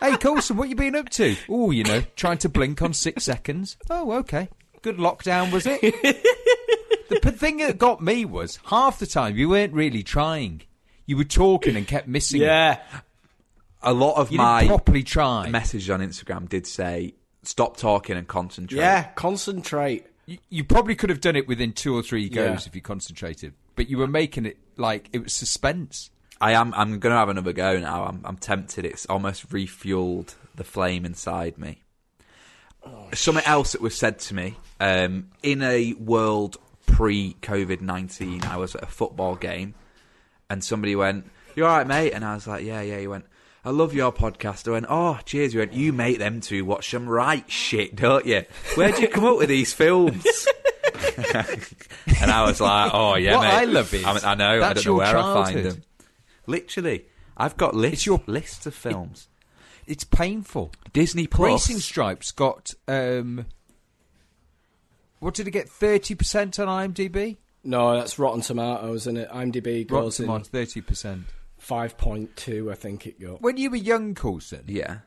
[0.00, 1.36] Hey, Colson, what you been up to?
[1.48, 3.76] Oh, you know, trying to blink on six seconds.
[3.90, 4.48] Oh, okay.
[4.80, 5.80] Good lockdown, was it?
[7.10, 10.62] the thing that got me was half the time you weren't really trying.
[11.04, 12.46] You were talking and kept missing it.
[12.46, 12.80] yeah.
[13.82, 15.50] a lot of You my properly try.
[15.50, 20.06] message on Instagram did say, "Stop talking and concentrate." Yeah, concentrate.
[20.28, 22.66] You, you probably could have done it within two or three goes Yeah.
[22.68, 26.10] if you concentrated, but you were making it like it was suspense.
[26.38, 26.74] I am.
[26.74, 28.04] I'm going to have another go now.
[28.04, 28.84] I'm, I'm tempted.
[28.84, 31.82] It's almost refueled the flame inside me.
[33.14, 38.44] Something else that was said to me um, in a world pre COVID nineteen.
[38.44, 39.74] I was at a football game,
[40.50, 43.24] and somebody went, "You all right, mate?" And I was like, "Yeah, yeah." He went,
[43.64, 46.90] "I love your podcast." I went, "Oh, cheers." You went, "You make them two watch
[46.90, 48.44] some right shit, don't you?
[48.74, 50.24] Where'd you come up with these films?"
[52.20, 54.56] and I was like, "Oh yeah, What mate." I love is, I, mean, I know.
[54.56, 55.72] I that's don't know your where I find childhood.
[55.74, 55.82] them.
[56.46, 57.04] Literally,
[57.36, 58.06] I've got lists.
[58.06, 59.28] Your- lists of films.
[59.86, 60.72] It's painful.
[60.92, 61.68] Disney Plus.
[61.68, 63.46] Racing Stripes got um,
[65.20, 65.68] what did it get?
[65.68, 67.38] Thirty percent on IMDb.
[67.64, 70.80] No, that's Rotten Tomatoes, and it IMDb Rotten goes in Tomatoes, thirty
[71.58, 71.68] percent.
[71.68, 72.70] five point two.
[72.70, 73.42] I think it got.
[73.42, 74.98] When you were young, Colson, Yeah.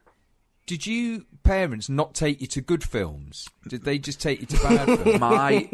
[0.67, 3.47] did you parents not take you to good films?
[3.67, 5.19] Did they just take you to bad films?
[5.19, 5.69] My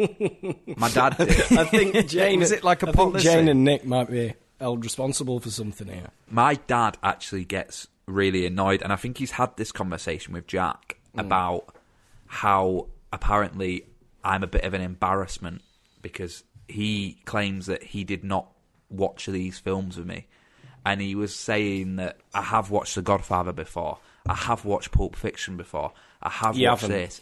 [0.78, 1.30] my dad did.
[1.58, 3.24] I think Jane Was it like a I think policy?
[3.26, 6.08] Jane and Nick might be held responsible for something here.
[6.30, 10.98] my dad actually gets really annoyed, and I think he's had this conversation with Jack
[11.16, 11.22] mm.
[11.22, 11.76] about
[12.26, 13.84] how apparently
[14.24, 15.62] I'm a bit of an embarrassment
[16.02, 18.50] because he claims that he did not
[18.90, 20.28] watch these films with me.
[20.88, 25.18] And he was saying that I have watched The Godfather before, I have watched Pulp
[25.18, 25.92] Fiction before,
[26.24, 26.98] I have You watched haven't.
[26.98, 27.22] this.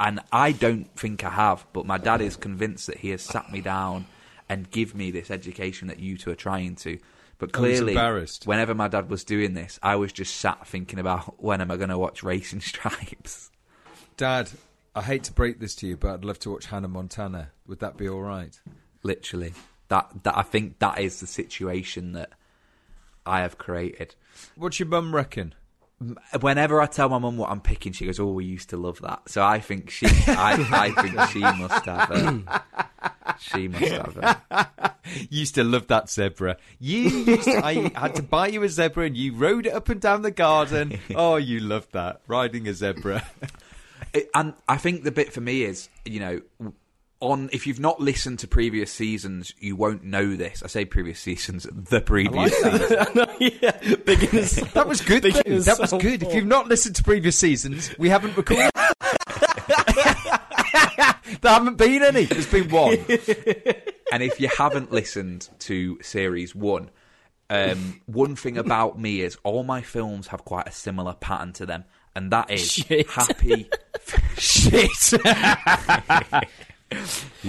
[0.00, 3.52] And I don't think I have, but my dad is convinced that he has sat
[3.52, 4.06] me down
[4.48, 6.98] and give me this education that you two are trying to.
[7.38, 8.48] But clearly, embarrassed.
[8.48, 11.76] whenever my dad was doing this, I was just sat thinking about when am I
[11.76, 13.52] going to watch Racing Stripes.
[14.16, 14.50] Dad,
[14.96, 17.52] I hate to break this to you, but I'd love to watch Hannah Montana.
[17.68, 18.58] Would that be all right?
[19.04, 19.54] Literally,
[19.86, 22.30] that that I think that is the situation that
[23.28, 24.14] I have created.
[24.56, 25.54] What's your mum reckon?
[26.40, 29.00] Whenever I tell my mum what I'm picking, she goes, "Oh, we used to love
[29.00, 32.62] that." So I think she, I, I think she must have it.
[33.40, 34.18] She must have
[34.52, 35.28] it.
[35.30, 36.56] used to love that zebra.
[36.78, 39.88] You used to, I had to buy you a zebra and you rode it up
[39.88, 40.98] and down the garden.
[41.14, 42.20] Oh, you loved that.
[42.28, 43.24] Riding a zebra.
[44.34, 46.72] And I think the bit for me is, you know,
[47.20, 50.62] on if you've not listened to previous seasons, you won't know this.
[50.62, 53.26] I say previous seasons, the previous season.
[53.60, 54.60] yeah, beginners.
[54.74, 55.22] That was good.
[55.22, 56.22] Beginners That was sound good.
[56.22, 58.70] If you've not listened to previous seasons, we haven't recorded.
[61.40, 62.24] there haven't been any.
[62.24, 62.98] There's been one.
[64.12, 66.90] and if you haven't listened to series one,
[67.50, 71.66] um, one thing about me is all my films have quite a similar pattern to
[71.66, 73.08] them, and that is Shit.
[73.10, 73.68] happy.
[74.36, 75.14] Shit.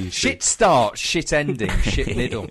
[0.09, 2.49] Shit start, shit ending, shit middle.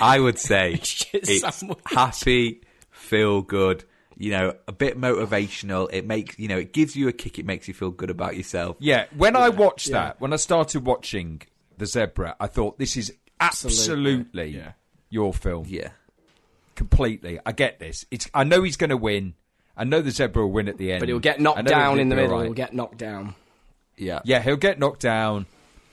[0.00, 1.78] I would say Shit it's sandwich.
[1.86, 3.84] happy, feel good.
[4.16, 5.88] You know, a bit motivational.
[5.92, 7.38] It makes you know, it gives you a kick.
[7.38, 8.76] It makes you feel good about yourself.
[8.78, 9.94] Yeah, when I watched yeah.
[10.04, 11.42] that, when I started watching
[11.78, 14.72] The Zebra, I thought this is absolutely, Absolutely, yeah.
[15.08, 15.64] your film.
[15.68, 15.88] Yeah.
[16.74, 17.38] Completely.
[17.44, 18.06] I get this.
[18.10, 19.34] It's I know he's going to win.
[19.76, 21.00] I know the Zebra will win at the end.
[21.00, 22.36] But he'll get knocked down in the middle.
[22.36, 22.44] right.
[22.44, 23.34] He'll get knocked down.
[23.96, 24.20] Yeah.
[24.24, 25.46] Yeah, he'll get knocked down.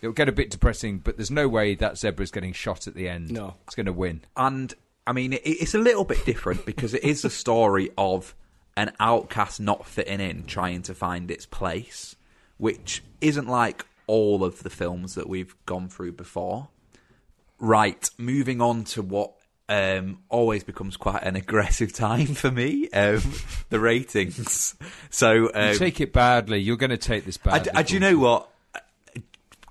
[0.07, 3.09] It'll get a bit depressing, but there's no way that Zebra's getting shot at the
[3.09, 3.29] end.
[3.29, 3.55] No.
[3.65, 4.21] It's going to win.
[4.37, 4.73] And
[5.05, 8.33] I mean, it, it's a little bit different because it is a story of
[8.77, 12.15] an outcast not fitting in, trying to find its place,
[12.55, 16.69] which isn't like all of the films that we've gone through before.
[17.59, 19.33] Right, moving on to what
[19.67, 23.21] um, always becomes quite an aggressive time for me, um,
[23.69, 24.73] the ratings.
[25.09, 26.59] So, You um, take it badly.
[26.59, 27.71] You're going to take this I, badly.
[27.75, 28.49] I- do you know what?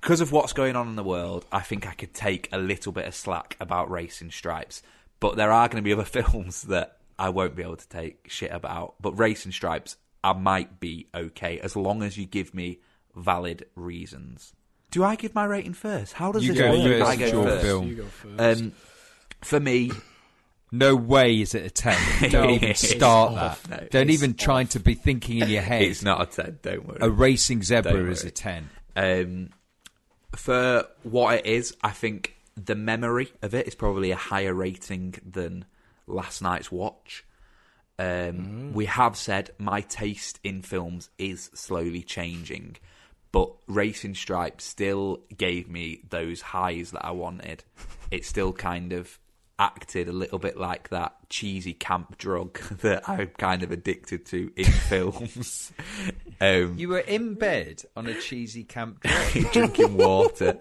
[0.06, 2.92] Because of what's going on in the world, I think I could take a little
[2.92, 4.80] bit of slack about Racing Stripes.
[5.18, 8.28] But there are going to be other films that I won't be able to take
[8.30, 8.94] shit about.
[9.00, 12.78] But Racing Stripes, I might be okay as long as you give me
[13.16, 14.52] valid reasons.
[14.92, 16.12] Do I give my rating first?
[16.12, 17.00] How does You this go work?
[17.00, 17.64] first, I go your first.
[17.64, 17.88] film.
[17.88, 18.62] You go first.
[18.62, 18.72] Um,
[19.42, 19.90] for me,
[20.70, 22.30] No way is it a 10.
[22.30, 23.68] Don't even start that.
[23.70, 25.82] No, Don't it's even try to be thinking in your head.
[25.82, 26.98] it's not a 10, don't worry.
[27.00, 28.70] A racing zebra is a 10.
[28.94, 29.50] Um,
[30.36, 35.14] for what it is, I think the memory of it is probably a higher rating
[35.24, 35.64] than
[36.06, 37.24] last night's watch.
[37.98, 42.76] Um, We have said my taste in films is slowly changing,
[43.32, 47.64] but Racing Stripes still gave me those highs that I wanted.
[48.10, 49.18] It still kind of
[49.58, 54.52] acted a little bit like that cheesy camp drug that I'm kind of addicted to
[54.56, 55.72] in films.
[56.40, 59.00] Um, You were in bed on a cheesy camp
[59.32, 59.52] drug.
[59.52, 60.58] drinking water.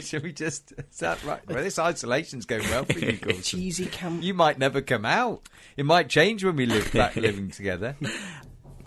[0.00, 0.72] Should we just.
[0.72, 1.46] Is that right?
[1.46, 3.42] Well, this isolation's going well for you, Colson.
[3.42, 4.22] Cheesy camp.
[4.22, 5.48] You might never come out.
[5.76, 7.96] It might change when we live back living together.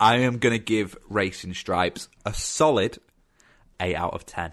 [0.00, 2.98] I am going to give Racing Stripes a solid
[3.78, 4.52] 8 out of 10.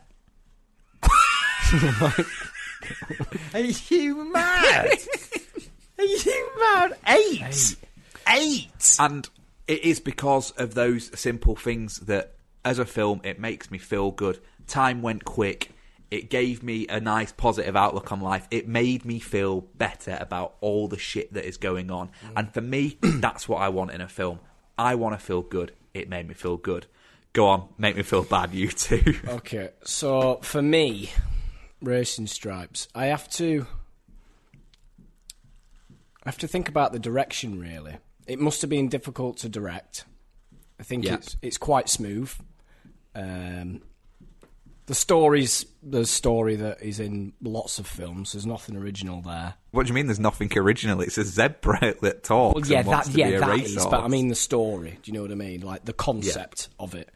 [3.53, 4.89] Are you mad?
[5.99, 6.97] Are you mad?
[7.07, 7.75] Eight.
[8.27, 8.97] Eight.
[8.99, 9.29] And
[9.67, 14.11] it is because of those simple things that, as a film, it makes me feel
[14.11, 14.39] good.
[14.67, 15.71] Time went quick.
[16.09, 18.47] It gave me a nice positive outlook on life.
[18.49, 22.07] It made me feel better about all the shit that is going on.
[22.07, 22.33] Mm.
[22.37, 24.39] And for me, that's what I want in a film.
[24.77, 25.73] I want to feel good.
[25.93, 26.85] It made me feel good.
[27.33, 29.15] Go on, make me feel bad, you two.
[29.27, 31.11] Okay, so for me,
[31.81, 33.65] Racing Stripes, I have to.
[36.23, 37.59] I have to think about the direction.
[37.59, 40.05] Really, it must have been difficult to direct.
[40.79, 41.15] I think Yeah.
[41.15, 42.31] it's it's quite smooth.
[43.15, 43.81] Um,
[44.87, 48.31] The story's the story that is in lots of films.
[48.31, 49.55] There's nothing original there.
[49.71, 50.07] What do you mean?
[50.07, 51.01] There's nothing original.
[51.01, 52.61] It's a zebra that talks.
[52.61, 53.75] Well, yeah, that yeah, that is.
[53.75, 54.97] But I mean the story.
[55.03, 55.59] Do you know what I mean?
[55.61, 57.09] Like the concept of it.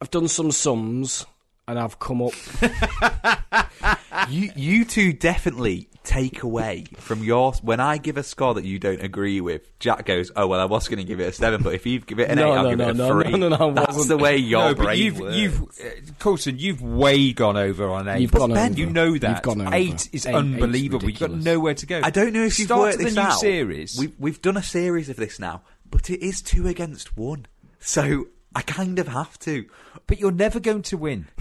[0.00, 1.26] I've done some sums,
[1.68, 2.32] and I've come up.
[4.30, 8.78] you you two definitely take away from your when I give a score that you
[8.78, 9.76] don't agree with.
[9.80, 12.00] Jack goes, "Oh well, I was going to give it a seven, but if you
[12.00, 13.30] give it an No, eight, I'll no, give no, it a no, three.
[13.32, 14.08] no, no, no, I That's wasn't.
[14.18, 15.36] the way your no, brain but you've, works.
[15.36, 18.80] you've, uh, Colson, you've way gone over on 8 You've gone Ben, over.
[18.80, 19.42] you know that You've that.
[19.42, 19.74] gone over.
[19.74, 21.10] Eight is Eight- eight's unbelievable.
[21.10, 22.00] You've got nowhere to go.
[22.02, 23.40] I don't know if you've Start worked the this new out.
[23.40, 23.98] series.
[23.98, 27.46] We've we've done a series of this now, but it is two against one,
[27.80, 28.26] so
[28.56, 29.66] I kind of have to.
[30.06, 31.26] But you're never going to win.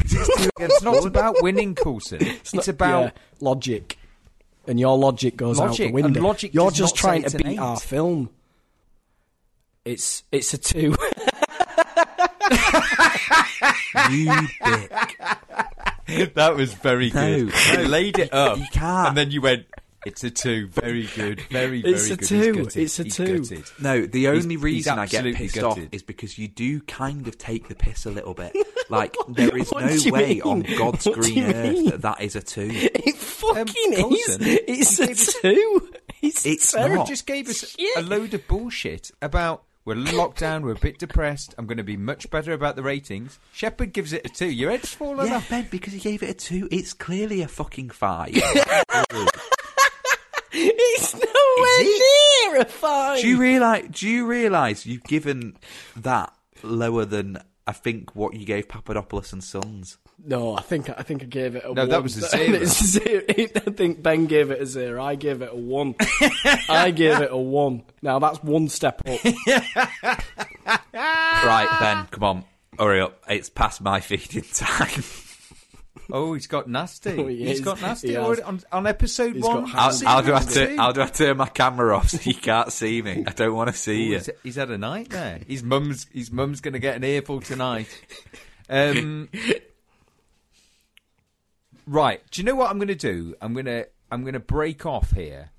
[0.59, 2.19] it's not about winning, Colson.
[2.21, 3.97] It's, not- about yeah, logic,
[4.67, 6.21] and your logic goes out Logic, the window.
[6.21, 7.59] logic You're just trying to beat eight.
[7.59, 8.31] our film.
[9.85, 10.95] It's it's a two.
[14.11, 14.25] You
[14.65, 15.17] dick.
[16.35, 17.53] that was very No, good.
[17.73, 19.09] no, you laid it up, you can't.
[19.09, 19.65] and then you went.
[20.05, 20.67] It's a two.
[20.67, 21.41] Very good.
[21.49, 21.93] Very very good.
[21.95, 22.27] It's a good.
[22.27, 22.53] two.
[22.73, 22.75] He's.
[22.77, 23.39] It's a He's two.
[23.39, 23.63] gutted.
[23.79, 25.83] No, the only he's reason I get pissed gutted.
[25.85, 28.55] off is because you do kind of take the piss a little bit.
[28.87, 30.41] Like there is no way mean?
[30.43, 31.85] on God's What green earth mean?
[31.89, 32.69] that that is a two.
[32.71, 33.65] it fucking
[34.03, 34.37] um, is.
[34.39, 35.89] It's a us- two.
[36.21, 36.97] It's, It's terrible.
[36.97, 37.07] not.
[37.07, 37.97] just gave us Shit.
[37.97, 41.55] a load of bullshit about we're locked down, we're a bit depressed.
[41.57, 43.39] I'm going to be much better about the ratings.
[43.53, 44.47] Shepherd gives it a two.
[44.51, 45.49] Your head's fallen Yeah, off.
[45.49, 46.67] Ben, because he gave it a two.
[46.71, 48.35] It's clearly a fucking five.
[50.57, 53.21] It's nowhere near a five.
[53.21, 53.87] do you realize?
[53.91, 55.57] Do you realize you've given
[55.97, 57.37] that lower than
[57.67, 59.97] I think what you gave Papadopoulos and Sons?
[60.23, 61.89] No, I think I think I gave it a No, one.
[61.89, 62.53] that was a zero.
[62.59, 63.23] It's a zero.
[63.27, 65.03] I think Ben gave it a zero.
[65.03, 65.95] I gave it a one.
[66.69, 67.83] I gave it a one.
[68.01, 69.19] Now that's one step up.
[70.93, 72.43] Right, Ben, come on,
[72.79, 73.21] hurry up.
[73.29, 75.03] It's past my feeding time.
[76.11, 77.11] Oh, he's got nasty.
[77.19, 77.65] Oh, he he's is.
[77.65, 79.65] got nasty He already on, on episode He's one.
[79.65, 79.89] How,
[80.21, 80.75] do I turn?
[80.93, 83.23] do I turn my camera off so you can't see me?
[83.25, 84.13] I don't want to see Ooh, you.
[84.15, 85.39] he's, he's had a nightmare.
[85.47, 87.87] His mum's his mum's going to get an earful tonight.
[88.69, 89.29] Um,
[91.87, 92.21] right.
[92.31, 93.35] Do you know what I'm going to do?
[93.41, 95.49] I'm going to I'm going to break off here,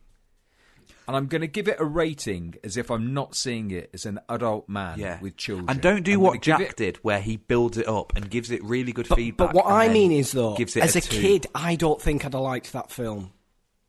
[1.07, 4.07] and I'm going to give it a rating as if I'm not seeing it as
[4.07, 5.69] an adult man Yeah, with children.
[5.71, 8.51] And don't do I'm what Jack it- did, where he builds it up and gives
[8.51, 9.53] it really good But, feedback.
[9.53, 11.21] but what I mean is though, gives it as a, two.
[11.21, 13.33] kid, I don't think I'd have liked that film.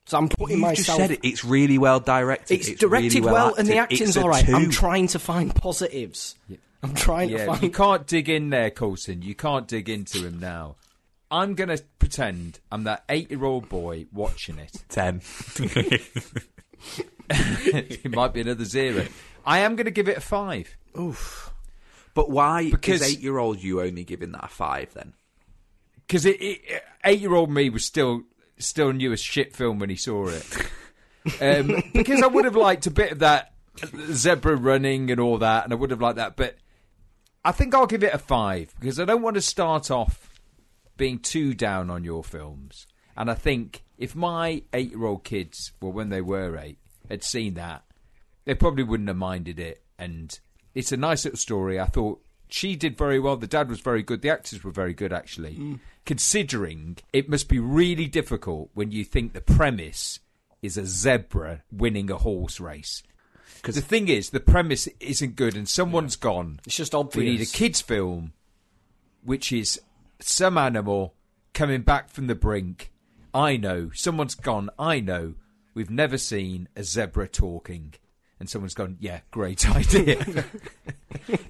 [0.05, 0.85] So I'm putting you myself.
[0.85, 1.19] just said it.
[1.23, 2.53] It's really well directed.
[2.53, 4.47] It's, really directed well, and the acting's It's a all right.
[4.47, 6.35] I'm trying to find positives.
[6.81, 7.61] I'm trying to Yeah, find.
[7.63, 9.21] you can't dig in there, Colson.
[9.21, 10.75] You can't dig into him now.
[11.29, 14.71] I'm going to pretend I'm that eight-year-old boy watching it.
[14.87, 15.19] ten.
[17.29, 19.05] it might be another zero.
[19.45, 20.75] I am going to give it a five.
[20.99, 21.53] Oof.
[22.13, 25.13] But why Because- is eight-year-old you only giving that a five then?
[26.07, 28.21] because it, it, eight-year-old me was still
[28.57, 30.45] still knew a shit film when he saw it.
[31.41, 33.51] Um, because I would have liked a bit of that
[34.13, 36.37] zebra running and all that, and I would have liked that.
[36.37, 36.55] But
[37.43, 40.39] I think I'll give it a five because I don't want to start off
[40.95, 42.87] being too down on your films.
[43.17, 46.77] And I think if my eight-year-old kids, well, when they were eight,
[47.09, 47.83] had seen that,
[48.45, 49.83] they probably wouldn't have minded it.
[49.97, 50.39] And
[50.75, 51.79] it's a nice little story.
[51.79, 53.35] I thought she did very well.
[53.35, 54.21] The dad was very good.
[54.21, 55.55] The actors were very good, actually.
[55.55, 55.79] Mm.
[56.05, 60.19] Considering it must be really difficult when you think the premise
[60.61, 63.03] is a zebra winning a horse race.
[63.55, 66.59] Because the thing is, the premise isn't good, and someone's gone.
[66.65, 67.15] It's just obvious.
[67.15, 68.33] We need a kids' film,
[69.23, 69.81] which is
[70.19, 71.15] some animal
[71.53, 72.91] coming back from the brink.
[73.37, 74.69] I know someone's gone.
[74.79, 75.35] I know
[75.73, 77.93] we've never seen a zebra talking,
[78.39, 78.97] and someone's gone.
[78.99, 80.45] Yeah, great idea.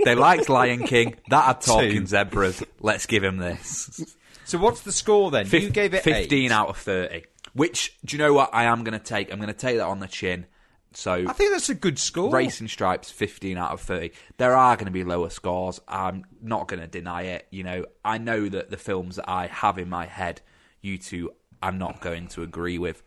[0.04, 1.15] They liked Lion King.
[1.30, 2.06] That had talking Two.
[2.08, 2.63] zebras.
[2.80, 4.15] Let's give him this.
[4.45, 5.45] so what's the score then?
[5.45, 6.52] Fif- you gave it fifteen eight.
[6.52, 7.26] out of thirty.
[7.54, 9.32] Which do you know what I am going to take?
[9.32, 10.45] I'm going to take that on the chin.
[10.93, 12.32] So I think that's a good score.
[12.32, 14.12] Racing Stripes, 15 out of 30.
[14.38, 15.80] There are going to be lower scores.
[15.88, 17.45] I'm not going to deny it.
[17.52, 20.41] You know, I know that the films that I have in my head,
[20.82, 23.04] you two, I'm not going to agree with.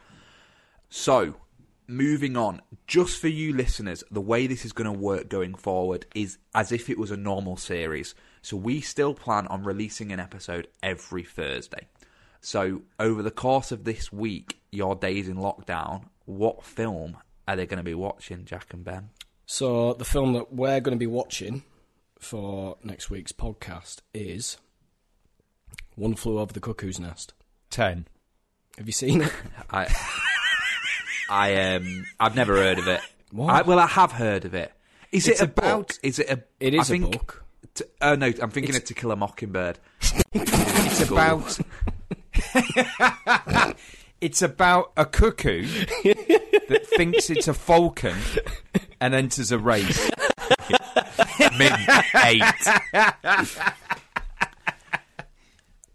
[0.88, 1.34] So,
[1.86, 6.06] moving on, just for you listeners, the way this is going to work going forward
[6.14, 8.14] is as if it was a normal series.
[8.42, 11.88] So, we still plan on releasing an episode every Thursday.
[12.40, 17.16] So, over the course of this week, your days in lockdown, what film
[17.46, 19.10] are they going to be watching, Jack and Ben?
[19.52, 21.64] So the film that we're going to be watching
[22.20, 24.58] for next week's podcast is
[25.96, 27.34] One Flew Over the Cuckoo's Nest.
[27.68, 28.06] Ten.
[28.78, 29.32] Have you seen it?
[29.70, 29.86] I,
[31.28, 33.00] I um, I've never heard of it.
[33.32, 33.50] What?
[33.52, 34.72] I, well, I have heard of it.
[35.12, 35.98] Is It's it a about- book?
[36.02, 36.42] Is it a?
[36.60, 37.44] It is I is a book.
[37.74, 39.78] T- uh, no, I'm thinking of To Kill a Mockingbird.
[40.32, 41.58] It's about
[44.20, 45.62] It's about a cuckoo
[46.02, 48.16] that thinks it's a falcon
[49.00, 50.10] and enters a race.
[51.58, 51.72] Min
[52.24, 52.42] eight.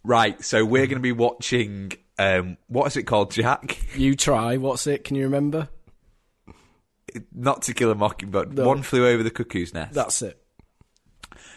[0.04, 1.92] right, so we're going to be watching.
[2.18, 3.80] Um, what is it called, Jack?
[3.96, 4.58] You try.
[4.58, 5.06] What's it?
[5.06, 5.70] Can you remember?
[7.34, 8.54] Not to kill a mockingbird.
[8.54, 8.68] No.
[8.68, 9.94] One flew over the cuckoo's nest.
[9.94, 10.42] That's it.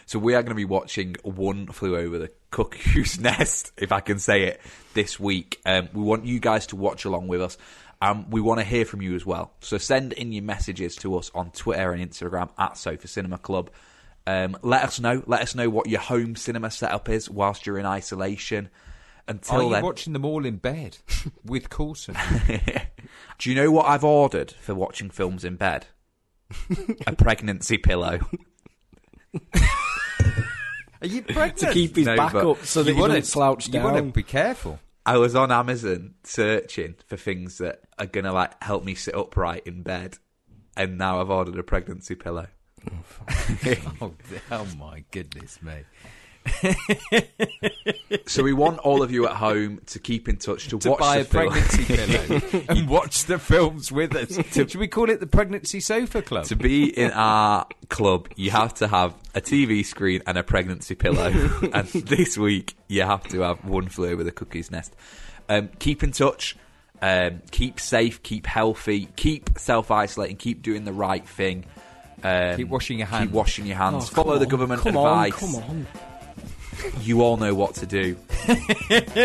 [0.06, 4.00] So we are going to be watching One Flew Over the Cuckoo's Nest, if I
[4.00, 4.60] can say it,
[4.94, 5.60] this week.
[5.66, 7.58] Um, we want you guys to watch along with us.
[8.00, 9.52] Um, we want to hear from you as well.
[9.60, 13.70] So send in your messages to us on Twitter and Instagram at Sofa Cinema Club.
[14.26, 15.22] Um, let us know.
[15.26, 18.70] Let us know what your home cinema setup is whilst you're in isolation.
[19.28, 20.96] Until Are you then, watching them all in bed
[21.44, 22.16] with Colson?
[23.38, 25.86] do you know what I've ordered for watching films in bed?
[27.06, 28.20] a pregnancy pillow.
[31.00, 31.58] Are you pregnant?
[31.58, 33.84] To keep his No, back up so that you he wanna- doesn't slouch You down.
[33.84, 34.80] want to be careful.
[35.06, 39.66] I was on Amazon searching for things that are gonna like help me sit upright
[39.66, 40.18] in bed,
[40.76, 42.48] and now I've ordered a pregnancy pillow.
[44.00, 44.12] Oh,
[44.50, 45.84] oh my goodness me.
[48.26, 51.00] So we want all of you at home to keep in touch to, To watch
[51.00, 51.48] buy the a film.
[51.52, 54.38] pregnancy pillow and watch the films with us.
[54.52, 56.44] Should we call it the Pregnancy Sofa Club?
[56.46, 60.94] to be in our club, you have to have a TV screen and a pregnancy
[60.94, 61.28] pillow.
[61.72, 64.94] and this week, you have to have one flew over the cuckoo's nest.
[65.48, 66.56] Um, keep in touch.
[67.00, 68.22] Um, keep safe.
[68.22, 69.08] Keep healthy.
[69.16, 70.36] Keep self isolating.
[70.36, 71.64] Keep doing the right thing.
[72.22, 73.26] Um, Keep washing your hands.
[73.26, 74.10] Keep washing your hands.
[74.10, 75.42] Oh, come Follow the government come advice.
[75.42, 75.86] On, come on.
[77.00, 78.16] You all know what to do.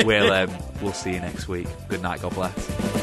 [0.05, 0.49] we'll um,
[0.81, 1.67] we'll see you next week.
[1.87, 2.21] Good night.
[2.21, 3.02] God bless.